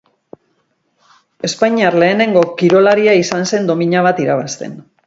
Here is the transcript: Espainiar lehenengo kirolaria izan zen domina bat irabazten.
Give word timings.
Espainiar 1.49 1.99
lehenengo 2.05 2.45
kirolaria 2.63 3.17
izan 3.21 3.49
zen 3.53 3.73
domina 3.73 4.07
bat 4.11 4.25
irabazten. 4.27 4.79